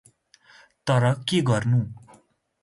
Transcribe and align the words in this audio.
तर 0.87 1.05
के 1.29 1.41
गर्नु! 1.51 1.81